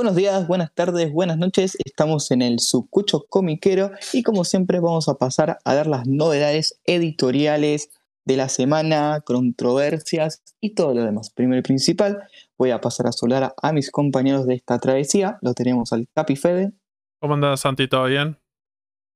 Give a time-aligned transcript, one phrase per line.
[0.00, 1.76] Buenos días, buenas tardes, buenas noches.
[1.84, 6.80] Estamos en el Subcucho Comiquero y como siempre vamos a pasar a dar las novedades
[6.86, 7.90] editoriales
[8.24, 11.28] de la semana, controversias y todo lo demás.
[11.28, 12.18] Primero y principal,
[12.56, 15.36] voy a pasar a saludar a mis compañeros de esta travesía.
[15.42, 16.72] Lo tenemos al Capi Fede.
[17.20, 17.86] ¿Cómo andas, Santi?
[17.86, 18.38] ¿Todo bien?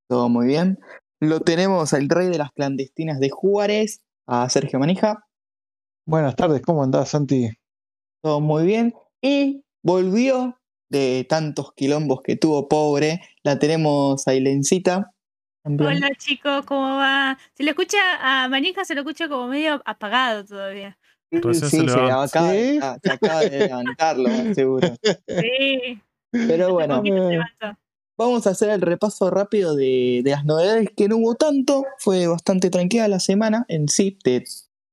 [0.07, 0.80] Todo muy bien.
[1.19, 5.24] Lo tenemos al rey de las clandestinas de Juárez, a Sergio Manija.
[6.07, 7.48] Buenas tardes, ¿cómo andás, Santi?
[8.23, 8.93] Todo muy bien.
[9.23, 13.20] Y volvió de tantos quilombos que tuvo pobre.
[13.43, 15.10] La tenemos a Ilencita.
[15.65, 17.38] Hola chicos, ¿cómo va?
[17.55, 20.98] Se lo escucha a Manija, se lo escucha como medio apagado todavía.
[21.33, 22.79] Sí, se acaba, ¿Sí?
[22.83, 24.88] ah, se acaba de levantarlo, seguro.
[25.27, 27.77] Sí, Pero bueno, levantó.
[28.16, 31.85] vamos a hacer el repaso rápido de, de las novedades que no hubo tanto.
[31.99, 34.45] Fue bastante tranquila la semana en sí, de-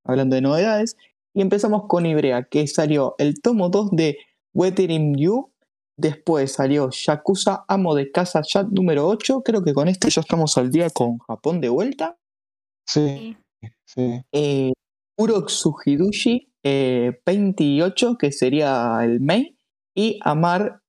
[0.04, 0.96] hablando de novedades.
[1.34, 4.16] Y empezamos con Ibrea, que salió el tomo 2 de
[4.54, 5.51] Weathering You.
[6.02, 9.42] Después salió Yakuza Amo de Casa Chat número 8.
[9.44, 12.18] Creo que con este ya estamos al día con Japón de vuelta.
[12.84, 13.36] Sí,
[13.84, 14.20] Sí.
[14.32, 14.72] eh,
[15.16, 19.56] Urotsuhidushi eh, 28, que sería el main,
[19.94, 20.80] y amar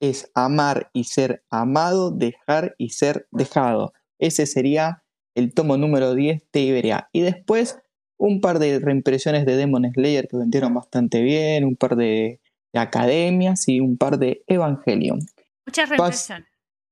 [0.00, 3.92] es amar y ser amado, dejar y ser dejado.
[4.20, 5.02] Ese sería
[5.34, 7.08] el tomo número 10 de Iberia.
[7.12, 7.76] Y después
[8.18, 12.40] un par de reimpresiones de Demon Slayer que vendieron bastante bien, un par de
[12.78, 15.20] academias y un par de Evangelion.
[15.66, 16.48] Muchas reimpresiones.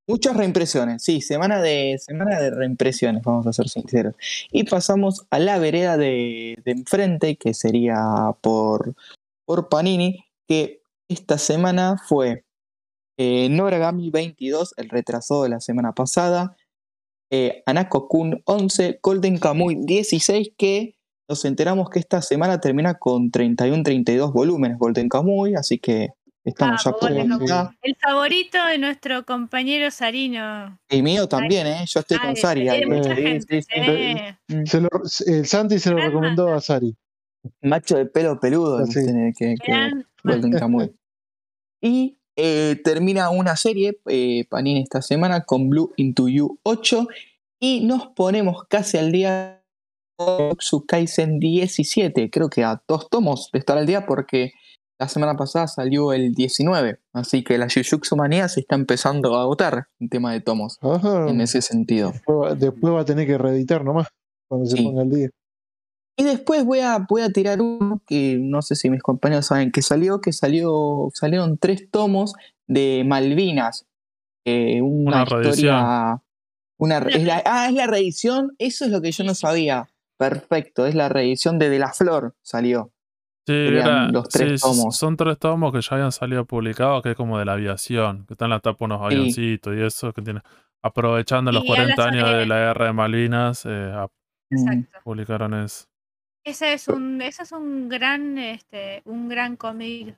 [0.09, 4.15] Muchas reimpresiones, sí, semana de, semana de reimpresiones, vamos a ser sinceros.
[4.51, 8.95] Y pasamos a la vereda de, de enfrente, que sería por,
[9.45, 12.45] por Panini, que esta semana fue
[13.17, 16.57] eh, Noragami 22, el retrasado de la semana pasada,
[17.31, 20.97] eh, Anako Kun 11, Golden Kamuy 16, que
[21.29, 26.11] nos enteramos que esta semana termina con 31-32 volúmenes Golden Kamuy, así que
[26.45, 27.71] estamos Ah, ya por mitad.
[27.83, 30.79] El favorito de nuestro compañero Sarino.
[30.91, 31.85] Y mío también, ¿eh?
[31.87, 32.69] Yo estoy Ah, con Sari.
[32.69, 34.67] Mm.
[34.67, 34.89] Se lo,
[35.27, 36.97] el Santi se lo Gran recomendó a Sari.
[37.63, 39.55] Macho de pelo peludo Ah, que sí.
[39.65, 39.91] que,
[40.23, 40.93] Golden Kamuy.
[41.81, 47.09] Y eh, termina una serie, eh, Panini esta semana, con Blue Into You 8.
[47.61, 49.62] Y nos ponemos casi al día
[50.19, 52.31] Jujutsu Kaisen 17.
[52.31, 54.53] Creo que a dos tomos de estar al día porque
[54.99, 57.01] la semana pasada salió el 19.
[57.13, 60.79] Así que la Jujutsu Manía se está empezando a agotar en tema de tomos.
[60.81, 61.29] Ajá.
[61.29, 62.13] En ese sentido.
[62.13, 64.09] Después, va- después va a tener que reeditar nomás
[64.49, 64.85] cuando se Sí.
[64.85, 65.31] ponga al día.
[66.17, 69.73] Y después voy a, voy a tirar uno que no sé si mis compañeros saben
[69.73, 72.35] que salió, que salió, salieron tres tomos
[72.69, 73.87] de Malvinas.
[74.45, 75.43] eh, una, Una historia.
[75.45, 76.21] reedición.
[76.79, 78.55] Una, re- es la- ah, es la reedición.
[78.59, 79.89] Eso es lo que yo no sabía.
[80.29, 82.93] Perfecto, es la reedición de De la Flor, salió.
[83.47, 84.97] Sí, era- los tres sí, tomos.
[84.97, 88.35] son tres tomos que ya habían salido publicados, que es como de la aviación, que
[88.35, 89.05] están en la tapa unos Sí.
[89.07, 90.41] avioncitos y eso, que tiene,
[90.83, 93.93] aprovechando los Y habla 40 años de la guerra de Malvinas, eh,
[94.51, 95.87] Mm, publicaron eso.
[96.45, 100.15] Ese es un, ese es un gran, este, un gran cómic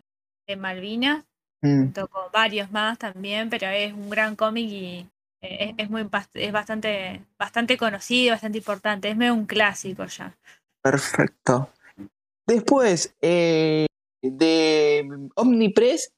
[0.48, 1.24] de Malvinas,
[1.62, 1.78] mm.
[1.78, 5.06] junto con varios más también, pero es un gran cómic y
[5.48, 10.36] es, es muy es bastante, bastante conocido, bastante importante, es medio un clásico ya.
[10.82, 11.70] Perfecto.
[12.46, 13.86] Después, eh,
[14.22, 16.12] de Omnipress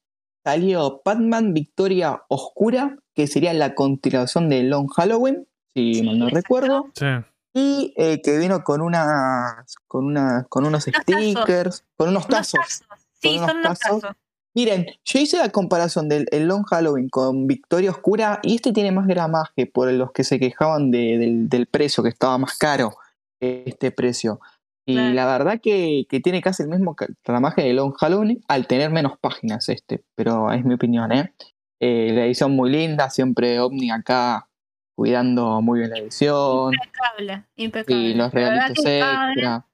[0.44, 6.28] salió Batman Victoria Oscura, que sería la continuación de Long Halloween, si Sí, mal no
[6.28, 6.36] exacto.
[6.36, 6.90] recuerdo.
[6.94, 7.06] Sí,
[7.54, 11.24] Y eh, que vino con unas, con una, con unos Unos tazos.
[11.30, 12.60] stickers, con unos Unos tazos.
[12.88, 13.06] tazos.
[13.20, 14.02] Sí, unos son unos tazos.
[14.02, 14.16] tazos.
[14.56, 18.90] Miren, yo hice la comparación del el Long Halloween con Victoria Oscura y este tiene
[18.90, 22.96] más gramaje por los que se quejaban de- del, del precio, que estaba más caro
[23.38, 24.40] este precio.
[24.88, 25.14] Y Claro.
[25.14, 29.18] la verdad que, que tiene casi el mismo gramaje de Long Halloween al tener menos
[29.18, 31.34] páginas este, pero es mi opinión, ¿eh?
[31.78, 34.48] Eh, la edición muy linda, siempre Omni acá
[34.96, 38.02] cuidando muy bien la edición Impecable, impecable.
[38.02, 39.66] y los regalitos extra.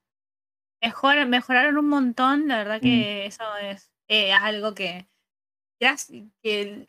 [0.81, 2.81] mejor, mejoraron un montón, la verdad Mm.
[2.81, 5.07] que eso es eh, algo que,
[5.81, 6.87] gracias, que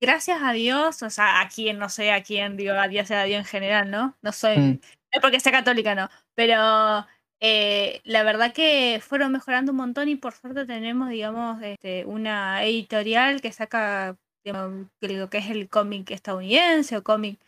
[0.00, 3.22] gracias a Dios, o sea, a quien, no sé a quién, digo, a Dios sea
[3.22, 4.16] a Dios en general, ¿no?
[4.22, 4.70] No soy, Mm.
[4.80, 4.80] no
[5.12, 7.06] es porque sea católica, no, pero
[7.40, 12.64] eh, la verdad que fueron mejorando un montón y por suerte tenemos, digamos, este, una
[12.64, 17.38] editorial que saca, digamos, creo que es el cómic estadounidense o cómic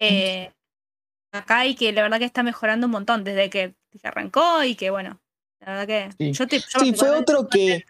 [0.00, 0.50] eh,
[1.32, 4.90] acá y que la verdad que está mejorando un montón desde que, arrancó y que
[4.90, 5.20] bueno,
[5.60, 6.32] la verdad que Sí.
[6.32, 7.84] yo te- yo Sí, fue otro que.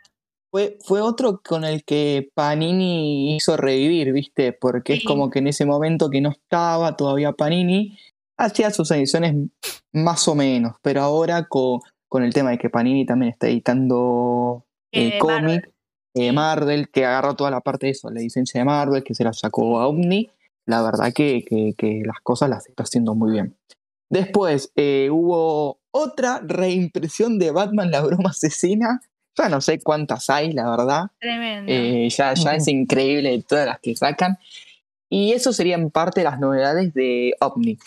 [0.52, 4.52] Fue, fue otro con el que Panini hizo revivir, ¿viste?
[4.52, 7.98] Porque es como que en ese momento que no estaba todavía Panini,
[8.38, 9.34] hacía sus ediciones
[9.92, 14.64] más o menos, pero ahora con, con el tema de que Panini también está editando
[14.92, 15.72] el Eh, cómic,
[16.14, 19.24] eh, Marvel, que agarró toda la parte de eso, la licencia de Marvel, que se
[19.24, 20.28] la sacó a Omni.
[20.66, 23.56] La verdad que, que- que las cosas las está haciendo muy bien.
[24.10, 29.00] Después eh, hubo otra reimpresión de Batman, la broma asesina.
[29.36, 31.04] Ya no sé cuántas hay, la verdad.
[31.20, 31.72] Tremendo.
[31.72, 34.38] Eh, ya, ya es increíble todas las que sacan.
[35.08, 37.78] Y eso serían parte de las novedades de OVNI.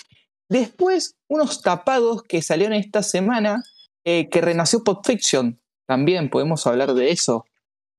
[0.49, 3.63] Después, unos tapados que salieron esta semana,
[4.05, 5.59] eh, que renació Pop Fiction.
[5.87, 7.45] También podemos hablar de eso.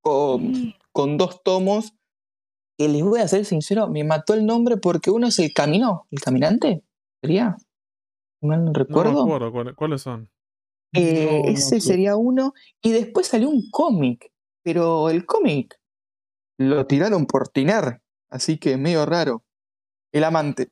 [0.00, 0.76] Con, Sí.
[0.92, 1.92] con dos tomos.
[2.78, 6.06] Que les voy a ser sincero, me mató el nombre porque uno es el camino,
[6.10, 6.82] el caminante.
[7.22, 7.56] ¿Sería?
[8.42, 9.22] No No me recuerdo.
[9.22, 10.28] acuerdo cuáles, cuáles son.
[10.96, 12.52] Eh, No, ese sería uno.
[12.82, 14.30] Y después salió un cómic.
[14.62, 15.78] Pero el cómic
[16.58, 18.00] lo tiraron por tirar.
[18.30, 19.44] Así que medio raro.
[20.12, 20.70] El amante.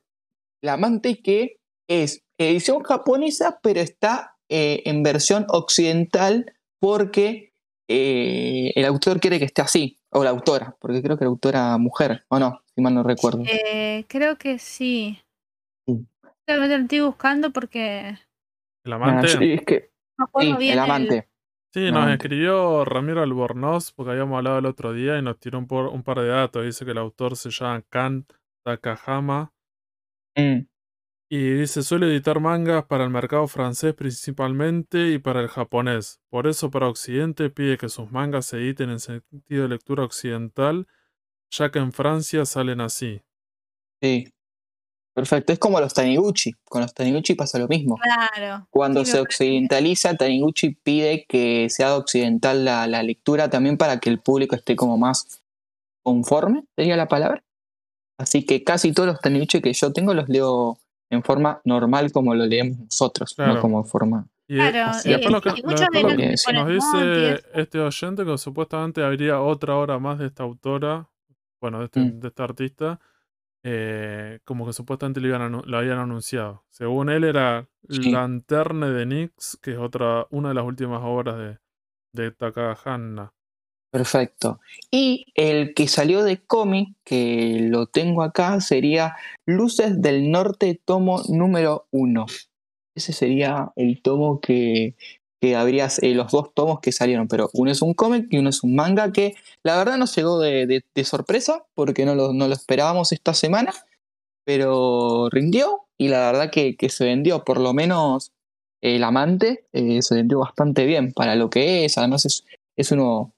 [0.61, 1.57] El amante que
[1.87, 7.53] es edición japonesa, pero está eh, en versión occidental porque
[7.87, 9.99] eh, el autor quiere que esté así.
[10.09, 13.43] O la autora, porque creo que la autora mujer, o no, si mal no recuerdo.
[13.47, 15.19] Eh, creo que sí.
[16.47, 18.17] Lo estoy buscando porque
[18.85, 19.27] El Ah, amante.
[19.33, 21.29] yo- es que, no sí, bien el el- amante.
[21.73, 25.59] Sí, El nos escribió Ramiro Albornoz porque habíamos hablado el otro día y nos tiró
[25.59, 26.63] un, por- un par de datos.
[26.65, 28.25] Dice que el autor se llama Kan
[28.63, 29.53] Takahama
[30.37, 30.65] Mm,
[31.29, 36.19] y dice suele editar mangas para el mercado francés principalmente y para el japonés.
[36.29, 40.87] Por eso para Occidente pide que sus mangas se editen en sentido de lectura occidental,
[41.51, 43.21] ya que en Francia salen así.
[44.01, 44.31] sí.
[45.15, 45.53] Perfecto.
[45.53, 46.53] Es como los Taniguchi.
[46.65, 47.97] Con los Taniguchi pasa lo mismo.
[47.97, 48.67] Claro.
[48.69, 54.09] Cuando Sí, se occidentaliza, Taniguchi pide que sea occidental la, la lectura también para que
[54.09, 55.41] el público esté como más
[56.03, 57.43] conforme, sería la palabra.
[58.19, 60.77] Así que casi todos los Taniguchi que yo tengo los leo
[61.09, 63.55] en forma normal como lo leemos nosotros, Claro.
[63.55, 64.27] no como forma...
[64.47, 69.03] Y, Claro, así y lo que, y lo- lo nos dice este oyente que supuestamente
[69.03, 71.09] habría otra hora más de esta autora,
[71.59, 72.19] bueno, de este, Mm.
[72.19, 72.99] de este artista,
[73.67, 76.63] eh, como que supuestamente lo, habían anunciado.
[76.69, 78.11] Según él era Sí.
[78.11, 81.57] Lanterne de Nix, que es otra, una de las últimas obras de,
[82.13, 83.33] de Takahana.
[83.91, 84.59] Perfecto.
[84.91, 89.15] Y el que salió de cómic, que lo tengo acá, sería
[89.45, 92.25] Luces del Norte, tomo número uno.
[92.95, 94.95] Ese sería el tomo que,
[95.45, 98.49] que habría, eh, los dos tomos que salieron, pero uno es un cómic y uno
[98.49, 102.33] es un manga que la verdad nos llegó de, de- de sorpresa porque no lo,
[102.33, 103.73] no lo esperábamos esta semana,
[104.45, 108.31] pero rindió y la verdad que, que se vendió, por lo menos
[108.81, 112.43] el amante eh, se vendió bastante bien para lo que es, además es,
[112.75, 113.33] es uno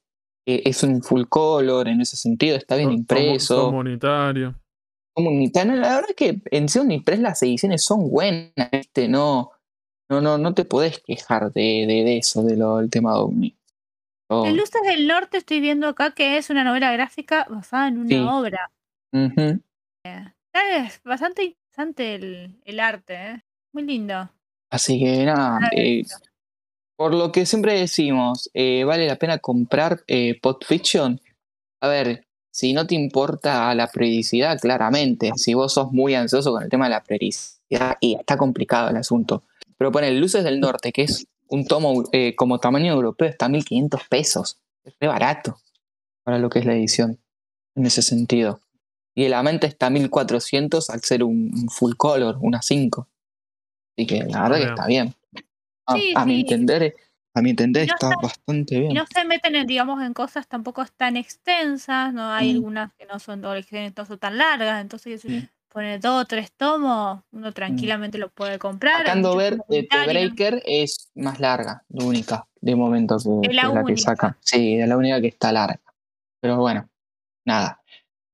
[0.46, 3.56] eh, es un full color en ese sentido, está bien impreso.
[5.14, 5.74] Comunitario.
[5.76, 8.54] La verdad que en sí Omnipress las ediciones son buenas.
[9.10, 9.52] No,
[10.10, 13.20] no, no, no te podés quejar de, de, de eso, de lo, del tema de
[13.20, 13.58] Omni.
[14.30, 17.98] Oh, En Luces del Norte estoy viendo acá que es una novela gráfica basada en
[17.98, 18.28] una Sí.
[18.30, 18.72] obra.
[19.14, 19.62] ujú.
[20.04, 23.42] Es bastante interesante el, el arte, ¿eh?
[23.74, 24.30] Muy lindo.
[24.70, 26.04] Así que nada, eh,
[26.98, 31.22] por lo que siempre decimos, eh, vale la pena comprar eh, Pod Fiction.
[31.82, 35.32] A ver, si no te importa la periodicidad, claramente.
[35.36, 38.98] Si vos sos muy ansioso con el tema de la periodicidad, y está complicado el
[38.98, 39.44] asunto.
[39.78, 43.50] Pero pone Luces del Norte, que es un tomo eh, como tamaño europeo, está a
[43.50, 44.60] 1500 pesos.
[44.84, 45.58] Es re barato
[46.24, 47.20] para lo que es la edición,
[47.76, 48.62] en ese sentido.
[49.16, 53.08] Y el Amante está a 1400 al ser un, un full color, una 5.
[53.98, 55.16] Así que la verdad que está bien.
[55.88, 56.96] A, Sí, a mi entender,
[57.34, 58.94] a mi entender Y no está está- bastante Y bien.
[58.94, 62.56] no se meten, en, digamos, en cosas tampoco tan extensas, no hay Mm.
[62.58, 65.48] algunas que no son, o que no son tan largas, entonces Sí.
[65.70, 69.02] Pone dos o tres tomos, uno tranquilamente lo puede comprar.
[69.02, 70.06] hay Sacando muchos ver, eh, The.
[70.08, 74.02] Breaker es más larga, la única, de momento que, Es la que la que única.
[74.02, 74.38] sacan.
[74.42, 75.80] Sí, es la única que está larga.
[76.42, 76.90] Pero bueno,
[77.46, 77.82] nada.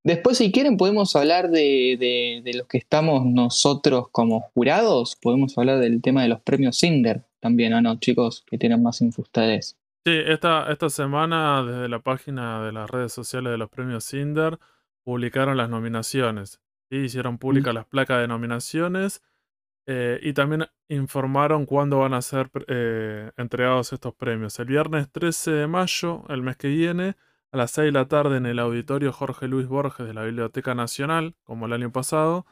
[0.05, 5.15] Después, si quieren, podemos hablar de, de, de los que estamos nosotros como jurados.
[5.15, 8.43] Podemos hablar del tema de los premios Cinder también, ¿o no, chicos?
[8.45, 9.77] Que tienen más info ustedes.
[10.05, 14.59] Sí, esta, esta semana desde la página de las redes sociales de los premios Cinder
[15.05, 16.59] publicaron las nominaciones.
[16.93, 17.05] ¿Sí?
[17.05, 19.23] Hicieron públicas las placas de nominaciones
[19.87, 24.57] eh, y también informaron cuándo van a ser eh, entregados estos premios.
[24.59, 27.15] El viernes 13 de mayo, el mes que viene,
[27.51, 30.73] a las 6 de la tarde en el auditorio Jorge Luis Borges de la Biblioteca
[30.75, 32.45] Nacional, como el año pasado.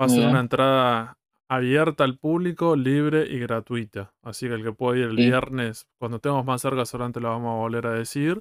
[0.00, 4.14] Va a ser una entrada abierta al público, libre y gratuita.
[4.22, 5.24] Así que el que pueda ir el Sí.
[5.26, 8.40] viernes, cuando estemos más cerca, seguramente lo vamos a volver a decir.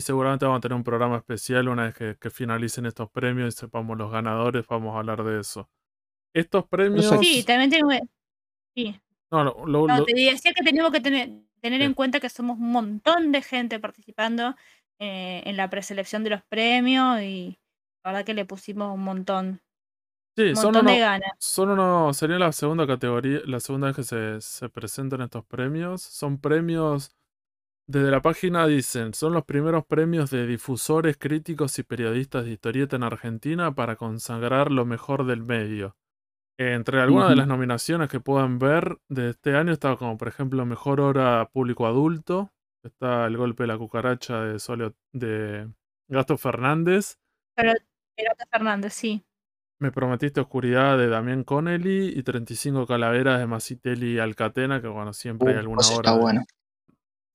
[0.00, 3.54] Y seguramente vamos a tener un programa especial una vez que, que finalicen estos premios
[3.54, 5.68] y sepamos los ganadores, vamos a hablar de eso.
[6.34, 7.04] Estos premios...
[7.20, 7.90] Sí, también tengo
[8.74, 8.98] sí.
[9.30, 11.28] No, lo- lo- No, lo- te decía que tenemos que tener,
[11.60, 11.84] tener Sí.
[11.84, 14.56] en cuenta que somos un montón de gente participando.
[15.02, 17.58] eh, en la preselección de los premios y
[18.04, 19.60] la verdad que le pusimos un montón,
[20.36, 21.30] Sí, un son de uno, ganas.
[21.38, 26.02] son uno, sería la segunda categoría, la segunda vez que se, se presentan estos premios.
[26.02, 27.16] Son premios,
[27.90, 32.94] desde la página dicen, son los primeros premios de difusores, críticos y periodistas de historieta
[32.94, 35.96] en Argentina para consagrar lo mejor del medio.
[36.56, 40.64] Entre algunas de las nominaciones que puedan ver de este año está como por ejemplo
[40.66, 42.52] Mejor Hora Público Adulto,
[42.84, 45.68] está El Golpe de la Cucaracha de Solio, de
[46.08, 47.18] Gasto Fernández,
[47.56, 47.72] Pero
[48.16, 49.24] Pirata Fernández, sí.
[49.80, 55.12] Me Prometiste Oscuridad de Damián Connelly y 35 Calaveras de Masitelli y Alcatena, que bueno,
[55.12, 56.44] siempre hay Uh, alguna eso obra está de, bueno.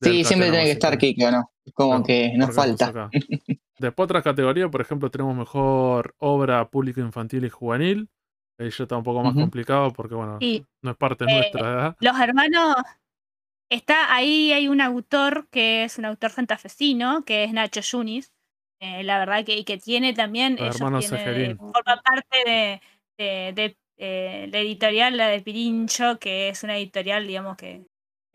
[0.01, 0.97] Sí, siempre tiene que estar.
[0.97, 1.51] Kike, ¿o no?
[1.73, 3.09] Como Claro, que nos falta.
[3.79, 8.09] Después otras categorías, por ejemplo, tenemos Mejor Obra Público Infantil y Juvenil.
[8.57, 11.61] Ahí ya está un poco más complicado porque bueno, Sí, no es parte eh, nuestra,
[11.61, 11.95] ¿verdad?
[11.99, 12.75] los hermanos,
[13.69, 18.31] está ahí hay un autor que es un autor santafesino, que es Nacho Yunis.
[18.79, 21.57] eh, la verdad que, y que tiene también, Los ellos Segerín.
[21.57, 22.81] forma parte de,
[23.17, 27.85] de, de, eh, la editorial, la de Pirincho, que es una editorial, digamos, que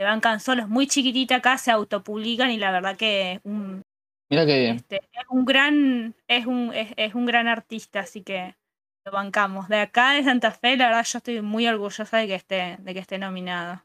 [0.01, 3.83] se bancan solos, muy chiquitita acá, se autopublican y la verdad que es un,
[4.31, 4.77] Mira qué bien.
[4.77, 8.57] este, es un gran, es un, es, es un gran artista, así que
[9.05, 9.69] lo bancamos.
[9.69, 12.95] De acá de Santa Fe, la verdad yo estoy muy orgullosa de que esté, de
[12.95, 13.83] que esté nominado.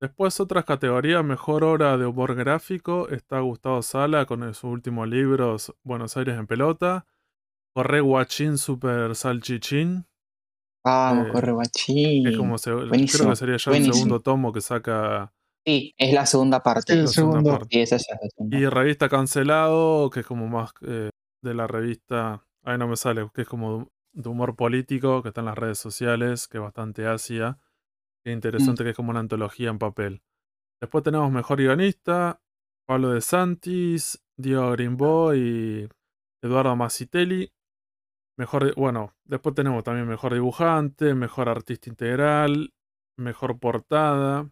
[0.00, 5.74] Después otras categorías, Mejor Obra de Humor Gráfico, está Gustavo Sala con sus últimos libros
[5.82, 7.04] Buenos Aires en Pelota.
[7.74, 10.06] Corre Guachín Super Salchichín,
[10.82, 12.36] Vamos, eh, corre que es guachín.
[12.38, 12.88] como se- creo
[13.30, 15.33] que sería ya el segundo tomo que saca
[15.66, 16.92] Sí, es la segunda parte.
[16.92, 17.58] el la segunda segundo.
[17.58, 17.68] parte.
[17.76, 18.58] Sí, esa ya es la segunda.
[18.58, 21.10] Y Revista Cancelado, que es como más eh,
[21.42, 25.40] de la revista, ahí no me sale, que es como de humor político, que está
[25.40, 27.58] en las redes sociales, que es bastante ácida.
[28.24, 28.34] Qué Mm.
[28.34, 30.22] interesante, que es como una antología en papel.
[30.80, 32.40] Después tenemos Mejor Guionista,
[32.86, 35.88] Pablo de Santis, Diego Grimbo y
[36.42, 37.52] Eduardo Masitelli.
[38.36, 42.74] Mejor, bueno, después tenemos también Mejor Dibujante, Mejor Artista Integral,
[43.16, 44.50] Mejor Portada,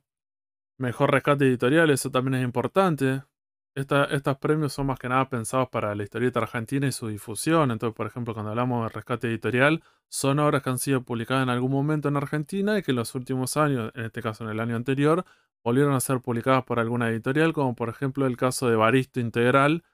[0.83, 3.23] Mejor Rescate Editorial, eso también es importante.
[3.77, 7.71] Esta- estos premios son más que nada pensados para la historieta argentina y su difusión.
[7.71, 11.51] Entonces, por ejemplo, cuando hablamos de rescate editorial, son obras que han sido publicadas en
[11.51, 14.59] algún momento en Argentina y que en los últimos años, en este caso en el
[14.59, 15.25] año anterior,
[15.65, 19.85] volvieron a ser publicadas por alguna editorial, como por ejemplo el caso de Baristo Integral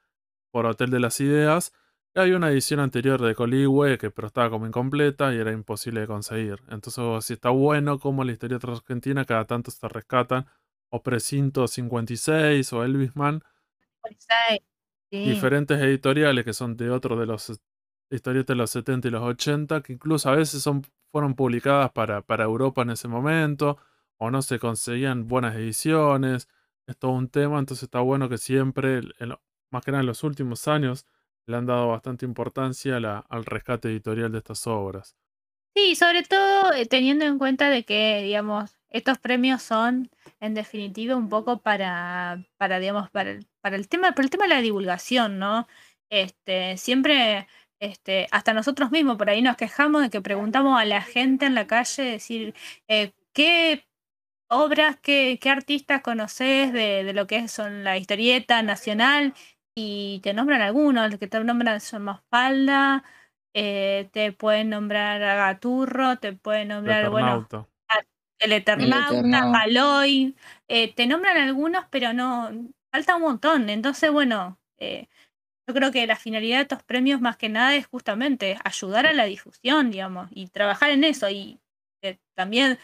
[0.53, 1.73] por Hotel de las Ideas.
[2.15, 6.01] que Hay una edición anterior de Coligüe que pero estaba como incompleta y era imposible
[6.01, 6.63] de conseguir.
[6.71, 10.47] Entonces, si está bueno como la historieta argentina cada tanto se rescatan,
[10.91, 13.43] o Precinto 56 o Elvisman,
[15.11, 15.19] Sí.
[15.31, 17.61] diferentes editoriales que son de otros de los
[18.11, 22.23] historietas de los 70 y los 80, que incluso a veces son, fueron publicadas para,
[22.23, 23.79] para Europa en ese momento,
[24.19, 26.49] o no se conseguían buenas ediciones,
[26.87, 30.07] es todo un tema, entonces está bueno que siempre, en lo- más que nada en
[30.07, 31.07] los últimos años,
[31.47, 35.17] le han dado bastante importancia a la- al rescate editorial de estas obras.
[35.75, 40.11] Sí, sobre todo eh, teniendo en cuenta de que, digamos, estos premios son,
[40.41, 44.45] en definitiva, un poco para, para digamos, para el, para el tema, por el tema
[44.45, 45.69] de la divulgación, ¿no?
[46.11, 47.47] Este, siempre,
[47.81, 51.55] este, hasta nosotros mismos por ahí nos quejamos de que preguntamos a la gente en
[51.55, 52.55] la calle, decir,
[52.89, 53.87] eh, ¿qué
[54.49, 59.35] obras, qué, qué artistas conoces de, de lo que son la historieta nacional?
[59.75, 63.05] Y te nombran algunos, los que te nombran son Mafalda,
[63.55, 67.69] eh, te pueden nombrar a Gaturro, te pueden El nombrar, bueno, Eternauta.
[68.39, 69.59] el Eternauta, Eternauta.
[69.59, 70.37] Galoy,
[70.69, 72.51] eh, te nombran algunos, pero no,
[72.91, 73.71] falta un montón.
[73.71, 75.09] Entonces, bueno, eh,
[75.69, 79.13] yo creo que la finalidad de estos premios más que nada es justamente ayudar a
[79.13, 81.29] la difusión, digamos, y trabajar en eso.
[81.29, 81.61] Y
[82.03, 82.79] eh, también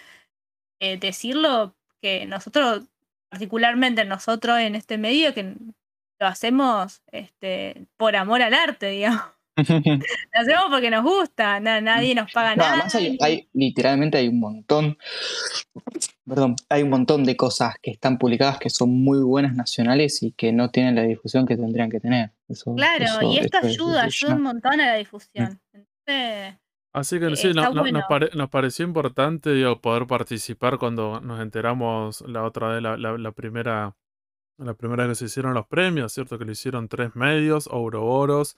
[0.80, 2.82] eh, decirlo que nosotros,
[3.30, 5.54] particularmente nosotros en este medio, que
[6.20, 9.22] lo hacemos este, por amor al arte, digamos.
[9.66, 12.72] Lo hacemos porque nos gusta, na- nadie nos paga No, nada.
[12.92, 14.98] además hay, literalmente hay un montón,
[16.26, 20.32] perdón, hay un montón de cosas que están publicadas que son muy buenas nacionales y
[20.32, 22.32] que no tienen la difusión que tendrían que tener.
[22.48, 25.60] Eso- Claro, eso- y esto ayuda, es ayuda un montón a la difusión.
[25.72, 26.56] Entonces,
[26.92, 28.04] Así que Eh, sí, no- nos, bueno.
[28.08, 33.18] pare- nos pareció importante digo, poder participar cuando nos enteramos la otra vez, la, la-
[33.18, 33.96] la primera,
[34.58, 36.38] la primera vez que se hicieron los premios, ¿cierto?
[36.38, 38.56] Que lo hicieron tres medios, Ouroboros,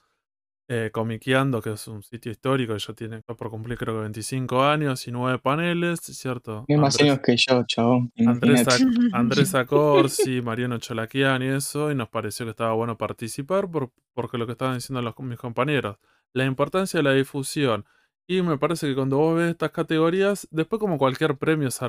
[0.69, 4.63] eh, Comiqueando, que es un sitio histórico que ya tiene por cumplir creo que 25
[4.63, 6.65] años y nueve paneles, ¿cierto?
[6.67, 8.11] Tiene más años que yo, chabón.
[8.25, 8.83] Andrés, imagínate.
[8.83, 13.91] Ac- Andrés Acorsi, Mariano Cholaquian y eso, y nos pareció que estaba bueno participar por,
[14.13, 15.97] porque lo que estaban diciendo los, mis compañeros,
[16.33, 17.85] la importancia de la difusión.
[18.29, 21.81] Y me parece que cuando vos ves estas categorías, después como cualquier premio es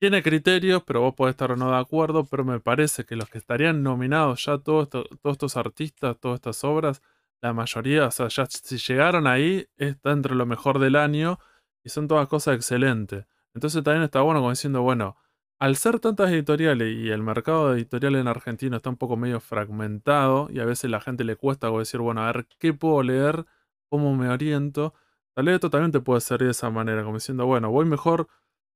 [0.00, 3.28] tiene criterios, pero vos podés estar o no de acuerdo, pero me parece que los
[3.28, 7.02] que estarían nominados ya todos todos estos artistas, todas estas obras,
[7.42, 11.38] la mayoría, o sea, ya si llegaron ahí, está entre lo mejor del año
[11.84, 13.26] y son todas cosas excelentes.
[13.54, 15.16] Entonces también está bueno como diciendo, bueno,
[15.58, 20.48] al ser tantas editoriales y el mercado editorial en Argentina está un poco medio fragmentado
[20.50, 23.46] y a veces la gente le cuesta como decir, bueno, a ver, ¿qué puedo leer?
[23.88, 24.94] ¿Cómo me oriento?
[25.34, 28.28] Tal vez esto también te puede servir de esa manera, como diciendo, bueno, voy mejor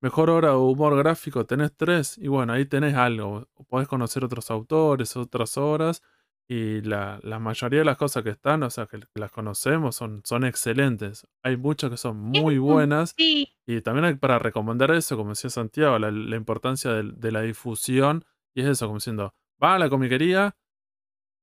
[0.02, 3.46] Mejor obra de humor gráfico, tenés tres, y bueno, ahí tenés algo.
[3.68, 6.02] Podés conocer otros autores, otras obras,
[6.48, 10.22] y la, la mayoría de las cosas que están, o sea, que, las conocemos, son,
[10.24, 11.26] son excelentes.
[11.42, 15.50] Hay muchas que son muy buenas, Sí, y también hay para recomendar eso, como decía
[15.50, 19.88] Santiago, la, la importancia de, la difusión, y es eso, como diciendo, va a la
[19.88, 20.56] comiquería,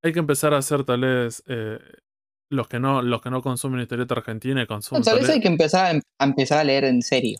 [0.03, 1.79] hay que empezar a hacer tal vez, eh,
[2.51, 5.41] los que no, los que no consumen historieta argentina y consumen Tal tal vez hay
[5.41, 7.39] que empezar a, em- a empezar a leer en serio,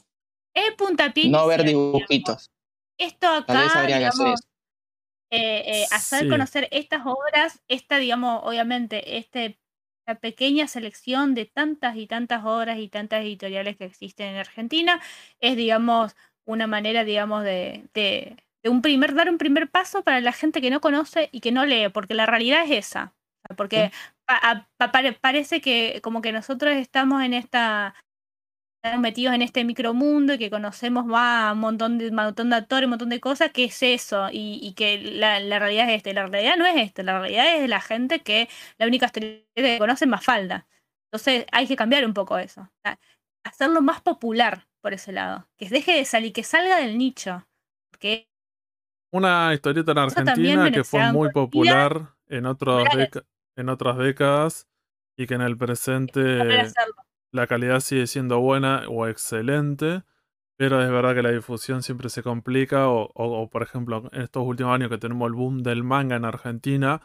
[0.53, 2.49] es puntapié no ver dibujitos.
[2.97, 4.48] Esto Tal vez acá, habría que hacer eso.
[5.31, 6.27] Eh, eh, hacer Sí.
[6.29, 9.59] conocer estas obras, esta, digamos, obviamente, este,
[10.07, 14.99] la pequeña selección de tantas y tantas obras y tantas editoriales que existen en Argentina,
[15.39, 20.19] es, digamos, una manera, digamos, de, de, de un primer, dar un primer paso para
[20.21, 23.13] la gente que no conoce y que no lee, porque la realidad es esa.
[23.55, 23.91] Porque
[24.25, 27.93] pa- a- pa- pare- parece que como que nosotros estamos en esta
[28.97, 32.85] metidos en este micromundo y que conocemos va un montón de, un montón de actores,
[32.85, 34.29] un montón de cosas, ¿qué es eso?
[34.31, 36.09] Y, y que la, la realidad es esta.
[36.09, 39.43] Y La realidad no es esta, la realidad es la gente que la única historieta
[39.55, 40.67] que conoce es Mafalda.
[41.11, 42.69] Entonces hay que cambiar un poco eso.
[43.43, 45.47] Hacerlo más popular por ese lado.
[45.57, 47.45] Que deje de salir, que salga del nicho.
[47.91, 48.29] Porque
[49.11, 52.87] Una historieta en Argentina que fue muy popular en, otros
[53.55, 54.67] en otras décadas
[55.17, 56.39] y que en el presente.
[57.31, 60.03] La calidad sigue siendo buena o excelente,
[60.57, 64.21] pero es verdad que la difusión siempre se complica o, o- o, por ejemplo en
[64.21, 67.01] estos últimos años que tenemos el boom del manga en Argentina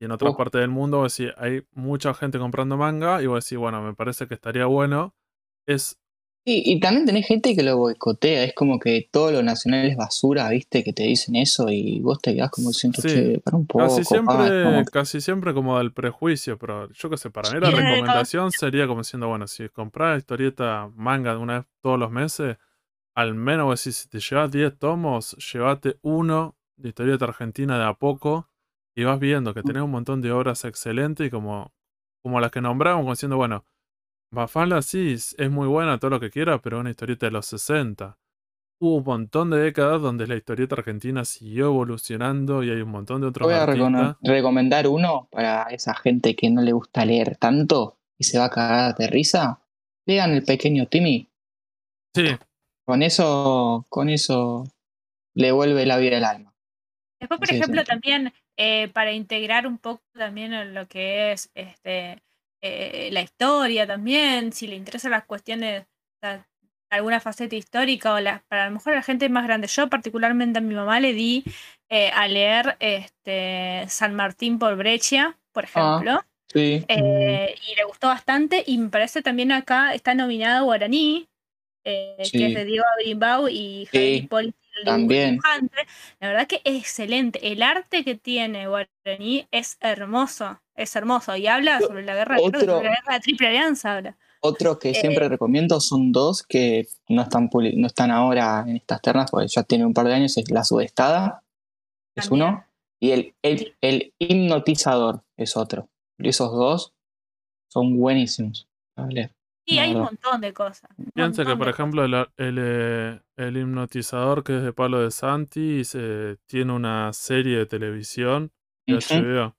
[0.00, 0.36] y en otras Uf.
[0.36, 3.94] partes del mundo, vos decís, hay mucha gente comprando manga y vos decís, bueno, me
[3.94, 5.14] parece que estaría bueno.
[5.66, 5.98] Es
[6.50, 10.48] Y también tenés gente que lo boicotea, es como que todo lo nacional es basura,
[10.50, 10.82] ¿viste?
[10.84, 13.84] Que te dicen eso y vos te quedás como diciendo, Sí, che, para un poco,
[13.84, 17.70] Casi siempre, como- casi siempre como del prejuicio, pero yo qué sé, para mí la
[17.70, 22.56] recomendación sería como diciendo, bueno, si compras historieta manga de una vez todos los meses,
[23.14, 27.84] al menos vos decís, si te llevas 10 tomos, llévate uno de historieta argentina de
[27.84, 28.48] a poco
[28.94, 31.72] y vas viendo que tenés un montón de obras excelentes y como,
[32.22, 33.64] como las que nombramos, como diciendo, bueno,
[34.30, 37.46] Mafalda sí, es muy buena, todo lo que quiera, pero es una historieta de los
[37.46, 38.18] 60.
[38.80, 43.20] Hubo un montón de décadas donde la historieta argentina siguió evolucionando y hay un montón
[43.22, 44.16] de otros Voy a artistas.
[44.22, 48.50] recomendar uno para esa gente que no le gusta leer tanto y se va a
[48.50, 49.60] cagar de risa.
[50.06, 51.28] Lean el pequeño Timmy.
[52.14, 52.36] Sí,
[52.86, 54.64] Con eso, con eso
[55.34, 56.54] le vuelve la vida al alma.
[57.20, 57.60] Después, por Sí, sí.
[57.60, 62.22] ejemplo, también eh, para integrar un poco también en lo que es este
[62.62, 65.86] eh, la historia también, si le interesan las cuestiones,
[66.90, 69.66] alguna faceta histórica o las, para a lo mejor la gente más grande.
[69.68, 71.44] Yo particularmente a mi mamá le di
[71.90, 75.68] eh, a leer este San Martín por Breccia, por Ah.
[76.00, 76.24] ejemplo.
[76.52, 76.84] Sí.
[76.88, 78.64] Eh, y le gustó bastante.
[78.66, 81.28] Y me parece también acá está nominado Guaraní,
[81.84, 84.28] eh, que es de Diego Grimbau y Sí,
[84.84, 85.38] también.
[86.20, 87.52] La verdad que es excelente.
[87.52, 90.60] El arte que tiene Guaraní es hermoso.
[90.78, 91.34] Es hermoso.
[91.36, 94.16] Y habla sobre la guerra, creo que Otro- sobre la guerra de Triple Alianza habla.
[94.40, 99.02] Otros que Eh, siempre recomiendo son dos que no están, no están ahora en estas
[99.02, 101.42] ternas, porque ya tienen un par de años, es La Sudestada,
[102.16, 102.48] es También.
[102.48, 102.64] uno,
[103.00, 105.88] y el, el, el Hipnotizador es otro.
[106.18, 106.94] Y esos dos
[107.72, 108.68] son buenísimos.
[108.96, 109.32] A leer.
[109.66, 110.88] Sí, hay un montón de cosas.
[111.14, 115.10] piensa que por de ejemplo el, el, eh, el hipnotizador que es de Pablo de
[115.10, 118.50] Santi se- tiene una serie de televisión
[118.86, 119.14] de Ujú.
[119.14, 119.56] HBO.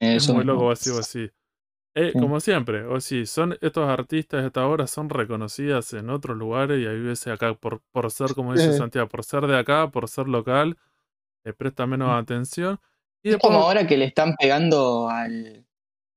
[0.00, 1.30] Es muy loco, así o así.
[1.94, 2.18] Eh, Sí.
[2.20, 6.86] Como siempre, o sí, son estos artistas, estas obras son reconocidas en otros lugares y
[6.86, 8.78] hay veces acá por, por ser, como dice Sí.
[8.78, 10.76] Santiago, por ser de acá, por ser local,
[11.42, 12.78] le presta menos atención.
[13.22, 15.64] Y Es después, como ahora que le están pegando al,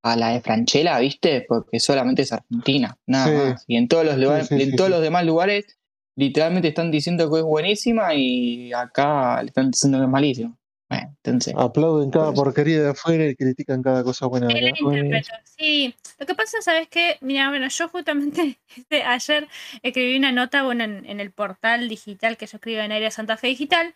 [0.04, 1.46] a la de Franchella, ¿viste?
[1.48, 3.64] Porque solamente es Argentina, nada más.
[3.66, 5.80] Y en todos los lugares, en todos los demás lugares,
[6.18, 10.59] literalmente están diciendo que es buenísima y acá le están diciendo que es malísimo.
[10.90, 11.54] Bueno, entonces.
[11.56, 15.22] Aplauden cada Pues- porquería de afuera y critican cada cosa buena de acá.
[15.44, 15.94] sí.
[16.18, 17.18] Lo que pasa, ¿sabes qué?
[17.22, 19.48] Mira, bueno, yo justamente este, ayer
[19.84, 23.38] escribí una nota, bueno, en, en el portal digital que yo escribo en Aire Santa
[23.38, 23.94] Fe Digital,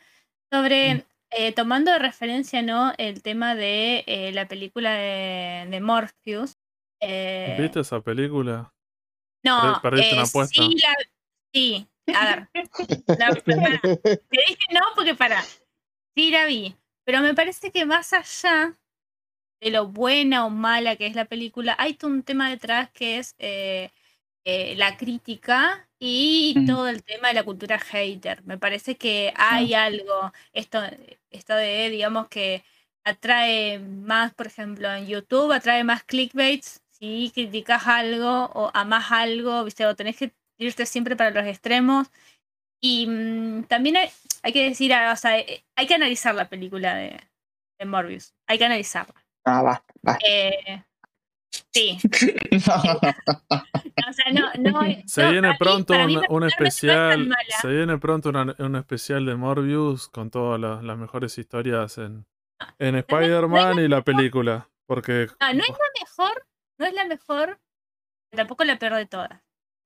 [0.52, 2.94] sobre, eh, tomando de referencia, ¿no?
[3.00, 6.58] El tema de eh, la película de, de Morpheus.
[7.02, 8.72] Eh, ¿viste esa película?
[9.44, 10.64] no, perdiste una apuesta?
[10.64, 10.96] sí, la-
[11.54, 12.50] sí, A ver.
[13.08, 13.80] No, pará.
[14.04, 15.42] Te dije no porque para.
[16.16, 16.76] Sí la vi.
[17.06, 18.78] Pero me parece que más allá
[19.62, 23.36] de lo buena o mala que es la película, hay un tema detrás que es
[23.40, 23.92] eh,
[24.46, 26.66] eh, la crítica y Mm.
[26.68, 28.44] todo el tema de la cultura hater.
[28.46, 30.82] Me parece que hay algo, esto,
[31.32, 32.64] esto de, digamos, que
[33.06, 39.64] atrae más, por ejemplo, en YouTube, atrae más clickbaits si criticas algo o amas algo,
[39.64, 39.86] ¿viste?
[39.86, 42.08] o tenés que irte siempre para los extremos.
[42.84, 44.10] Y mm, también hay,
[44.44, 47.18] hay que decir, ah, o sea, eh, hay que analizar la película de,
[47.80, 48.34] de Morbius.
[48.48, 49.26] Hay que analizarla.
[49.46, 50.26] Ah, basta, basta.
[50.28, 50.84] Eh,
[51.74, 51.98] sí.
[54.06, 57.30] O sea, no, no, Se no, viene pronto mí un, un especial.
[57.62, 62.26] Se viene pronto una- un especial de Morbius con todas las, las mejores historias en,
[62.80, 64.70] en Spider-Man y la película.
[64.86, 66.46] Porque No, no es la mejor,
[66.80, 67.60] no es la mejor,
[68.32, 69.42] tampoco la peor de todas.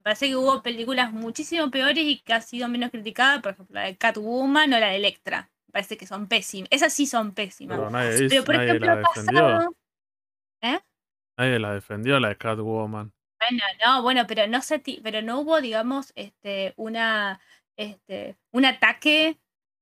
[0.08, 3.88] Parece que hubo películas muchísimo peores y que ha sido menos criticada, por ejemplo, la
[3.88, 5.52] de Catwoman o la de Electra.
[5.68, 6.70] Me parece que son pésimas.
[6.72, 7.78] Esas sí son pésimas.
[7.78, 9.76] pero nadie, hizo- Pero por nadie ejemplo, la pasado.
[11.38, 13.12] Nadie la defendió, la de Catwoman.
[13.38, 17.42] Bueno, no, bueno, pero no se pero no hubo, digamos, este, una,
[17.78, 19.38] este, un ataque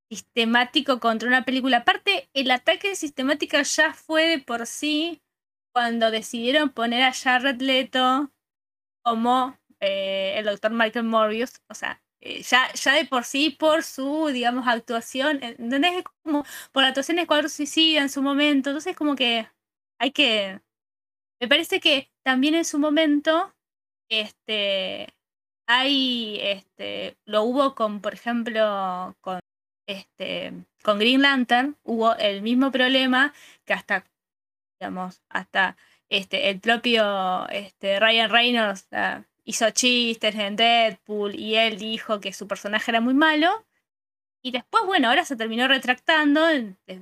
[0.09, 1.77] sistemático contra una película.
[1.77, 5.21] Aparte, el ataque sistemático ya fue de por sí
[5.71, 8.31] cuando decidieron poner a Jared Leto
[9.03, 11.61] como eh, el doctor Michael Morbius.
[11.69, 15.93] O sea, eh, ya, ya de por sí, por su, digamos, actuación, eh, ¿entendés?
[15.97, 18.69] Es como por la actuación de Escuadrón Suicida en su momento.
[18.71, 19.47] Entonces, como que
[19.99, 20.61] hay que.
[21.39, 23.53] Me parece que también en su momento,
[24.09, 25.13] este,
[25.67, 29.39] hay, este, lo hubo con, por ejemplo, con,
[29.87, 33.33] este, con Green Lantern, hubo el mismo problema
[33.65, 34.05] que hasta,
[34.79, 35.77] digamos, hasta,
[36.09, 42.33] este, el propio, este, Ryan Reynolds ah, hizo chistes en Deadpool y él dijo que
[42.33, 43.65] su personaje era muy malo.
[44.43, 46.41] Y después, bueno, ahora se terminó retractando,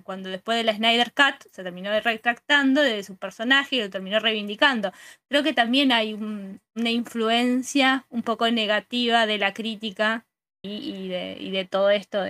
[0.03, 4.19] cuando después de la Snyder Cut, se terminó retractando de su personaje y lo terminó
[4.19, 4.93] reivindicando.
[5.29, 10.25] Creo que también hay un- una influencia un poco negativa de la crítica
[10.63, 12.21] y, de, y de todo esto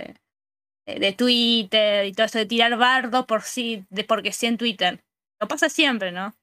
[0.86, 5.00] de Twitter y todo eso de tirar bardo por sí, de porque sí en Twitter.
[5.40, 6.34] Lo pasa siempre, ¿no?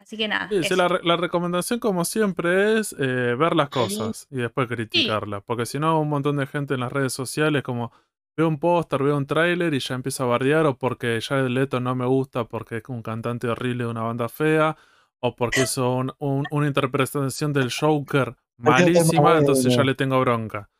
[0.00, 0.48] Así que nada.
[0.48, 4.66] Sí, sí, la, re- la recomendación, como siempre, es eh, ver las cosas y después
[4.66, 5.42] criticarlas.
[5.44, 7.92] Porque si no, un montón de gente en las redes sociales, como
[8.36, 11.78] veo un póster, veo un tráiler y ya empieza a bardear, o porque Jared Leto
[11.80, 14.76] no me gusta porque es un cantante horrible de una banda fea,
[15.20, 20.70] o porque hizo un- un- una interpretación del Joker malísima, entonces ya le tengo bronca.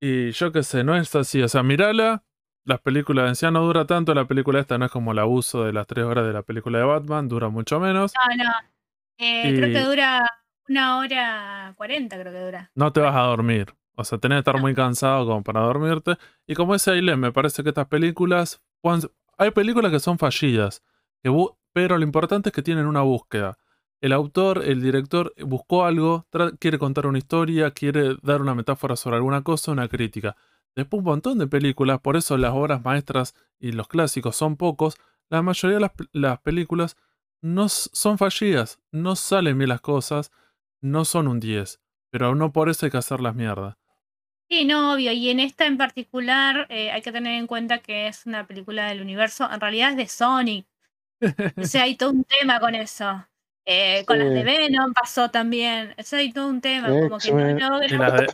[0.00, 1.42] Y yo qué sé, no es así.
[1.42, 2.24] O sea, mirala.
[2.68, 4.12] Las películas en sí no dura tanto.
[4.14, 6.78] La película esta no es como el abuso de las tres horas de la película
[6.78, 8.12] de Batman, dura mucho menos.
[8.14, 8.50] No, no.
[9.16, 10.22] Eh, Creo que dura
[10.68, 12.70] una hora cuarenta, creo que dura.
[12.74, 13.74] no te vas a dormir.
[13.96, 16.18] O sea, tenés que estar muy cansado como para dormirte.
[16.46, 18.60] Y como ese Ailén, me parece que estas películas.
[19.38, 20.82] Hay películas que son fallidas,
[21.22, 21.32] que
[21.72, 23.56] pero lo importante es que tienen una búsqueda.
[24.00, 26.26] El autor, el director, buscó algo,
[26.60, 30.36] quiere contar una historia, quiere dar una metáfora sobre alguna cosa, una crítica.
[30.78, 34.96] Después un montón de películas, por eso las obras maestras y los clásicos son pocos.
[35.28, 36.96] La mayoría de las, pe- las películas
[37.42, 40.30] no son fallidas, no salen bien las cosas,
[40.80, 41.80] no son un 10.
[42.10, 43.76] Pero no por eso hay que hacer las mierdas.
[44.48, 45.10] Sí, no, obvio.
[45.12, 48.86] Y en esta en particular eh, hay que tener en cuenta que es una película
[48.86, 49.50] del universo.
[49.52, 50.66] En realidad es de Sonic.
[51.56, 53.26] O sea, hay todo un tema con eso.
[53.66, 54.44] Eh, con las de.
[54.44, 55.94] Venom pasó también.
[55.98, 56.88] O sea, hay todo un tema.
[57.08, 57.88] Como que no de-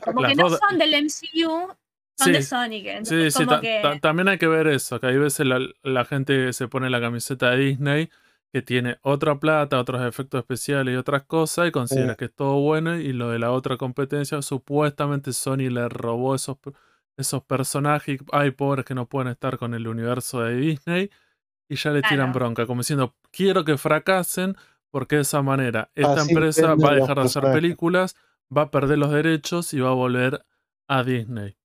[0.05, 1.75] como las que no son del MCU,
[2.17, 2.83] son de Sí, Sonic.
[2.85, 3.81] Sí, Entonces, sí, como ta- que.
[3.83, 7.01] ta- también hay que ver eso, que hay veces la, la gente se pone la
[7.01, 8.11] camiseta de Disney
[8.53, 12.17] que tiene otra plata, otros efectos especiales y otras cosas y considera Sí.
[12.19, 16.59] que es todo bueno y lo de la otra competencia, supuestamente Sony le robó esos,
[17.17, 21.11] esos personajes, hay pobres que no pueden estar con el universo de Disney
[21.69, 24.55] y ya le tiran bronca, como diciendo, quiero que fracasen
[24.93, 28.15] porque de esa manera esta Así empresa va a dejar de hacer películas,
[28.57, 30.45] va a perder los derechos y va a volver
[30.89, 31.57] a Disney.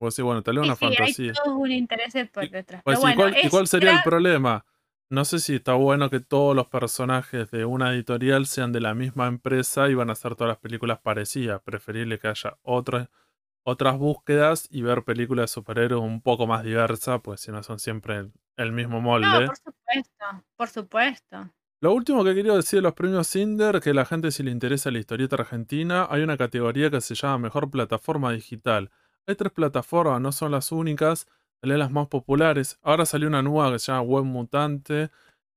[0.00, 1.32] Pues sí, bueno, tal vez una sí, hay fantasía.
[1.34, 2.82] todo un interés por detrás.
[2.82, 4.64] Pues bueno, ¿cuál- ¿y cuál sería el problema?
[5.10, 8.94] No sé si está bueno que todos los personajes de una editorial sean de la
[8.94, 11.60] misma empresa y van a hacer todas las películas parecidas.
[11.62, 13.08] Preferible que haya otras
[13.62, 17.78] otras búsquedas y ver películas de superhéroes un poco más diversas, pues si no son
[17.78, 19.26] siempre el, el mismo molde.
[19.26, 20.24] No, por supuesto,
[20.56, 21.50] por supuesto.
[21.82, 24.90] Lo último que quería decir de los premios Cinder, que la gente si le interesa
[24.90, 28.90] la historieta argentina, hay una categoría que se llama Mejor Plataforma Digital.
[29.30, 31.26] Hay tres plataformas, no son las únicas,
[31.62, 32.78] son las más populares.
[32.82, 35.10] Ahora salió una nueva que se llama Web Mutante,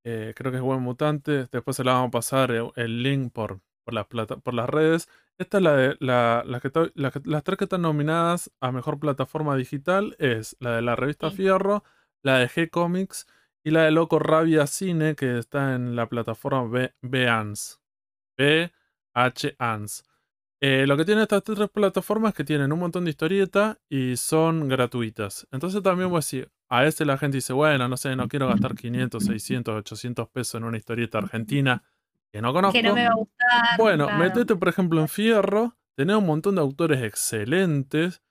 [0.05, 3.31] eh, creo que es Web Mutante, después se la vamos a pasar eh, el link
[3.33, 5.09] por, por, las plata- por las redes.
[5.39, 8.99] Esta es la de la, la que la las tres que están nominadas a mejor
[8.99, 11.37] plataforma digital es la de la revista Sí.
[11.37, 11.83] Fierro,
[12.23, 13.25] la de G-Comics
[13.65, 17.77] y la de Loco Rabia Cine que está en la plataforma B- Behance.
[18.37, 20.03] B-H-Ans.
[20.65, 24.15] Eh, lo que tienen estas tres plataformas es que tienen un montón de historietas y
[24.15, 25.45] son gratuitas.
[25.51, 28.47] Entonces también voy a decir, a veces la gente dice, bueno, no sé, no quiero
[28.47, 31.83] gastar 500, 600, 800 pesos en una historieta argentina
[32.31, 32.71] que no conozco.
[32.79, 33.77] Que no me va a gustar.
[33.77, 34.23] Bueno, claro.
[34.23, 38.21] metete por ejemplo en Fierro, tenés un montón de autores excelentes,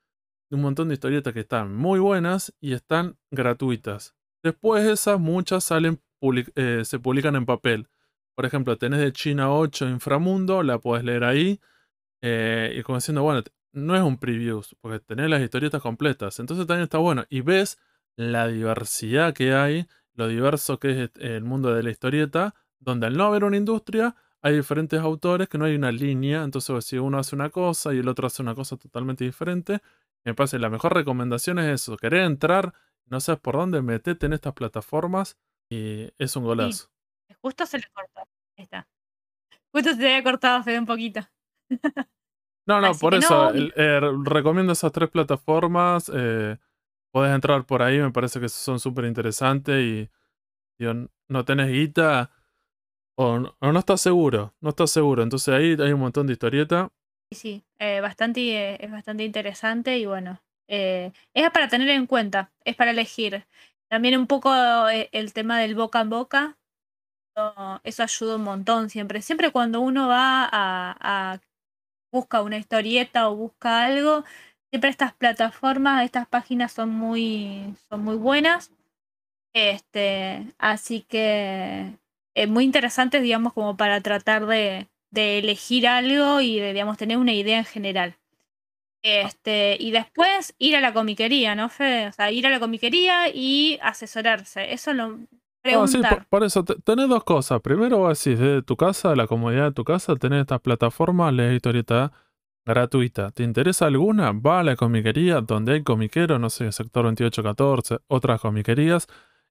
[0.50, 4.14] un montón de historietas que están muy buenas y están gratuitas.
[4.42, 7.88] Después esas muchas salen public- eh, se publican en papel.
[8.34, 11.60] Por ejemplo, tenés de China 8 Inframundo, la podés leer ahí.
[12.22, 16.38] Eh, y como diciendo, bueno, no es un preview, porque tenés las historietas completas.
[16.38, 17.24] Entonces también está bueno.
[17.28, 17.78] Y ves
[18.16, 23.06] la diversidad que hay, lo diverso que es este, el mundo de la historieta, donde
[23.06, 26.42] al no haber una industria, hay diferentes autores que no hay una línea.
[26.44, 29.80] Entonces, si uno hace una cosa y el otro hace una cosa totalmente diferente,
[30.24, 31.96] me parece la mejor recomendación es eso.
[31.96, 32.72] Querer entrar,
[33.06, 35.36] no sabes por dónde, metete en estas plataformas
[35.68, 36.88] y es un golazo.
[37.40, 38.20] Justo se le cortó.
[38.56, 38.86] Ahí está.
[39.72, 41.20] Justo se le había cortado Fede un poquito.
[42.66, 43.72] No, no, Así por eso no.
[43.76, 46.10] eh, recomiendo esas tres plataformas.
[46.14, 46.56] eh,
[47.12, 50.10] podés entrar por ahí, me parece que son súper interesantes y,
[51.28, 52.30] no tenés guita
[53.16, 55.22] o, no- o no estás seguro, no estás seguro.
[55.22, 56.90] Entonces ahí hay un montón de historieta.
[57.30, 58.40] Sí, sí, eh, bastante,
[58.74, 63.46] eh, es bastante interesante y bueno, eh, es para tener en cuenta, es para elegir.
[63.88, 64.50] También un poco
[64.88, 66.58] el tema del boca en boca,
[67.84, 69.22] eso ayuda un montón siempre.
[69.22, 71.40] Siempre cuando uno va a, a-
[72.12, 74.24] busca una historieta o busca algo,
[74.70, 78.72] siempre estas plataformas, estas páginas son muy, son muy buenas.
[79.54, 81.98] Este, así que
[82.34, 87.18] es muy interesantes, digamos, como para tratar de, de elegir algo y de, digamos, tener
[87.18, 88.16] una idea en general.
[89.02, 92.08] Este, y después ir a la comiquería, ¿no, Fede?
[92.08, 94.72] O sea, ir a la comiquería y asesorarse.
[94.72, 95.18] Eso lo
[95.64, 96.18] No, sí, preguntar.
[96.18, 97.60] por, por eso te- tenés dos cosas.
[97.60, 101.54] Primero, vos decís, desde tu casa, la comodidad de tu casa, tenés estas plataformas, lees
[101.54, 102.12] historieta
[102.66, 103.30] gratuita.
[103.30, 104.32] ¿Te interesa alguna?
[104.32, 109.06] Va a la comiquería donde hay comiqueros, no sé, sector 2814, otras comiquerías.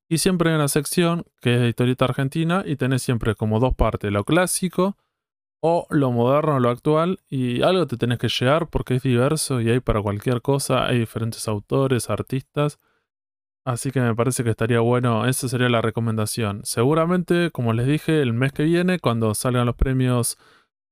[0.09, 3.73] Y siempre hay una sección que es de historieta argentina y tenés siempre como dos
[3.75, 4.97] partes, lo clásico
[5.61, 7.19] o lo moderno, lo actual.
[7.29, 10.99] Y algo te tenés que llegar porque es diverso y hay para cualquier cosa, hay
[10.99, 12.79] diferentes autores, artistas.
[13.65, 16.61] Así que me parece que estaría bueno, esa sería la recomendación.
[16.63, 20.37] Seguramente, como les dije, el mes que viene, cuando salgan los premios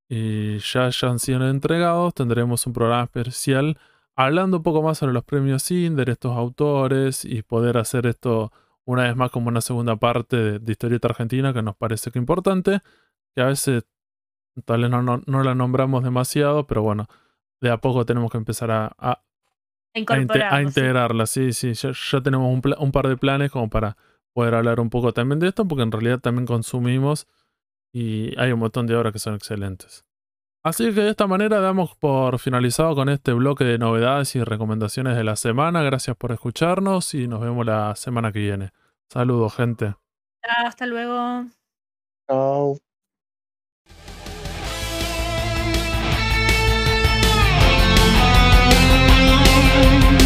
[0.07, 3.79] y ya hayan sido entregados, tendremos un programa especial
[4.15, 8.51] hablando un poco más sobre los premios Inder, estos autores y poder hacer esto
[8.85, 12.19] una vez más como una segunda parte de, de historieta argentina que nos parece que
[12.19, 12.81] importante,
[13.35, 13.85] que a veces
[14.65, 17.07] tal vez no, la nombramos demasiado, pero bueno,
[17.61, 19.23] de a poco tenemos que empezar a,
[19.93, 21.73] a integrarla, sí, sí.
[21.73, 23.97] Ya, ya tenemos un, un par de planes como para
[24.33, 27.27] poder hablar un poco también de esto, porque en realidad también consumimos
[27.91, 30.05] y hay un montón de obras que son excelentes.
[30.63, 35.15] Así que de esta manera damos por finalizado con este bloque de novedades y recomendaciones
[35.15, 35.83] de la semana.
[35.83, 38.71] Gracias por escucharnos y nos vemos la semana que viene.
[39.09, 39.95] Saludos, gente.
[40.43, 41.45] Hasta luego.
[42.27, 42.88] Chao.